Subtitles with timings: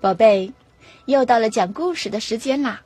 [0.00, 0.52] 宝贝，
[1.06, 2.82] 又到了讲故事的时间啦！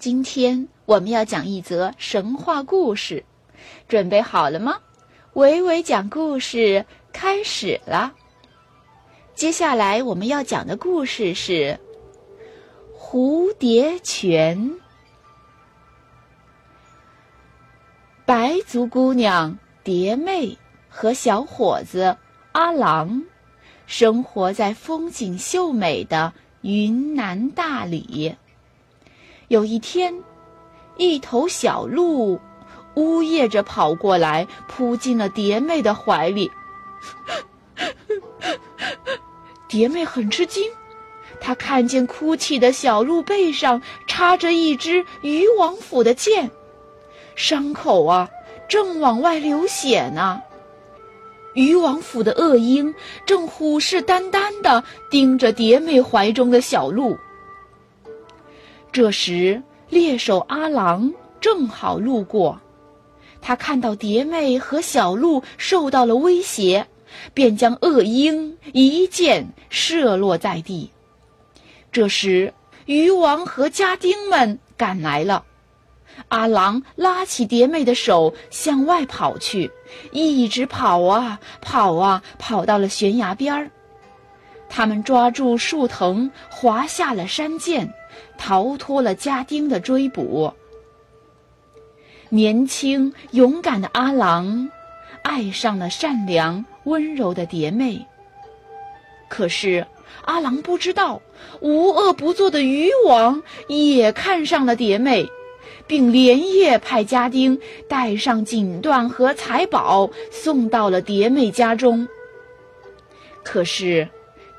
[0.00, 3.24] 今天我们要讲一则神话故事，
[3.86, 4.80] 准备好了吗？
[5.34, 8.12] 伟伟讲故事开始了。
[9.36, 11.78] 接下来我们要讲的故事是
[12.98, 14.58] 《蝴蝶泉》。
[18.24, 20.58] 白族姑娘蝶妹
[20.88, 22.16] 和小伙子
[22.50, 23.22] 阿郎
[23.86, 26.32] 生活在风景秀美的。
[26.66, 28.34] 云南大理，
[29.46, 30.12] 有一天，
[30.96, 32.40] 一头小鹿
[32.94, 36.50] 呜咽着跑过来，扑进了蝶妹的怀里。
[39.68, 40.68] 蝶妹很吃惊，
[41.40, 46.50] 她看见哭泣的小鹿背上插着一支渔王府的剑，
[47.36, 48.28] 伤口啊
[48.68, 50.42] 正往外流血呢。
[51.56, 57.16] 渔王府的恶鹰正虎视眈眈地盯着蝶妹怀中的小鹿。
[58.92, 62.60] 这时，猎手阿郎正好路过，
[63.40, 66.86] 他看到蝶妹和小鹿受到了威胁，
[67.32, 70.90] 便将恶鹰一箭射落在地。
[71.90, 72.52] 这时，
[72.84, 75.44] 渔王和家丁们赶来了。
[76.28, 79.70] 阿郎拉起蝶妹的手向外跑去，
[80.12, 83.70] 一直跑啊跑啊，跑到了悬崖边儿。
[84.68, 87.92] 他们抓住树藤，滑下了山涧，
[88.36, 90.52] 逃脱了家丁的追捕。
[92.28, 94.68] 年轻勇敢的阿郎
[95.22, 98.04] 爱上了善良温柔的蝶妹。
[99.28, 99.86] 可是
[100.24, 101.22] 阿郎不知道，
[101.60, 105.28] 无恶不作的渔王也看上了蝶妹。
[105.86, 112.06] 并连夜派家丁带上锦缎和财宝送到了蝶妹家中。
[113.42, 114.08] 可是，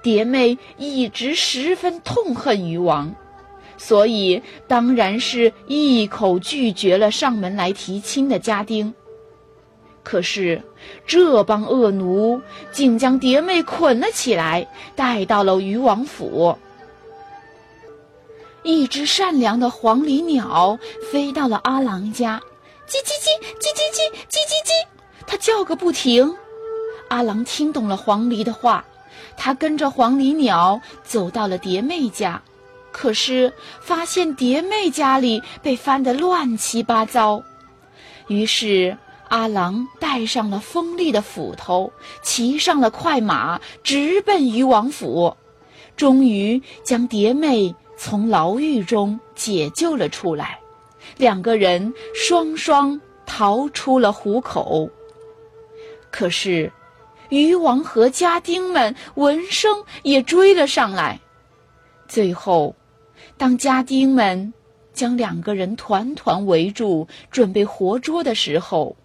[0.01, 3.13] 蝶妹一直十分痛恨渔王，
[3.77, 8.93] 所以当然是一口拒绝了上门来提亲的家丁。
[10.03, 10.61] 可是，
[11.05, 16.57] 这帮恶奴竟将蝶妹捆了起来，带到了渔王府。
[18.67, 20.77] 一只善良的黄鹂鸟
[21.09, 22.37] 飞到了阿郎家，
[22.85, 23.29] 叽叽叽，
[23.61, 24.87] 叽叽叽，叽叽叽，
[25.25, 26.35] 它叫个不停。
[27.07, 28.83] 阿郎听懂了黄鹂的话，
[29.37, 32.41] 他跟着黄鹂鸟走到了蝶妹家，
[32.91, 37.41] 可是发现蝶妹家里被翻得乱七八糟。
[38.27, 38.97] 于是
[39.29, 45.37] 阿郎带上了锋利的斧头，骑上了快马，直奔渔王府，
[45.95, 47.73] 终于将蝶妹。
[47.97, 50.59] 从牢狱中解救了出来，
[51.17, 54.89] 两个人双双逃出了虎口。
[56.09, 56.71] 可是，
[57.29, 61.19] 渔王和家丁们闻声也追了上来。
[62.07, 62.73] 最后，
[63.37, 64.53] 当家丁们
[64.93, 68.95] 将两个人团团围住，准备活捉的时候，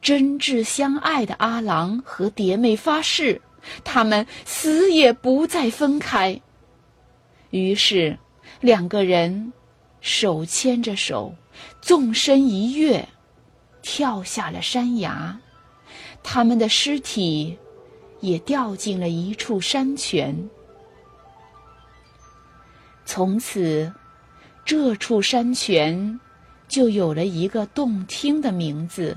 [0.00, 3.40] 真挚相爱的阿郎和蝶妹发誓，
[3.82, 6.40] 他们死也不再分开。
[7.56, 8.18] 于是，
[8.60, 9.52] 两个人
[10.00, 11.34] 手牵着手，
[11.80, 13.08] 纵身一跃，
[13.82, 15.38] 跳下了山崖。
[16.22, 17.58] 他们的尸体
[18.20, 20.48] 也掉进了一处山泉。
[23.04, 23.92] 从此，
[24.64, 26.18] 这处山泉
[26.66, 29.16] 就有了一个动听的名字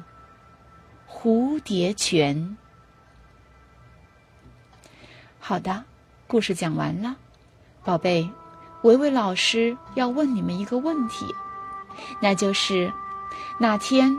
[1.10, 2.58] ——蝴蝶泉。
[5.40, 5.84] 好的，
[6.28, 7.18] 故事讲完了。
[7.84, 8.30] 宝贝，
[8.82, 11.34] 维维老师要问你们一个问题，
[12.20, 12.92] 那就是
[13.58, 14.18] 那天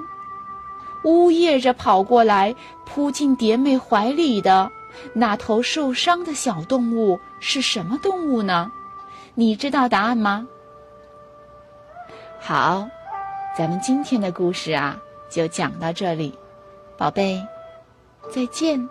[1.04, 2.54] 呜咽着跑过来
[2.84, 4.70] 扑进蝶妹怀里的
[5.12, 8.72] 那头受伤的小动物是什么动物呢？
[9.34, 10.46] 你知道答案吗？
[12.40, 12.88] 好，
[13.56, 16.36] 咱们今天的故事啊就讲到这里，
[16.98, 17.40] 宝贝，
[18.30, 18.88] 再见。